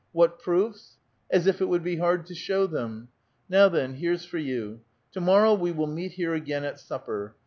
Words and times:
What 0.13 0.39
proofs? 0.39 0.97
As 1.29 1.45
if 1.45 1.61
it 1.61 1.67
would 1.69 1.83
be 1.83 1.97
hard 1.97 2.25
to 2.25 2.33
show 2.33 2.65
them. 2.65 3.09
Now, 3.47 3.69
then, 3.69 3.93
here's 3.97 4.25
for 4.25 4.39
you: 4.39 4.79
to 5.11 5.21
morrow 5.21 5.53
we 5.53 5.71
will 5.71 5.85
meet 5.85 6.13
here 6.13 6.33
again 6.33 6.63
at 6.63 6.79
supper. 6.79 7.35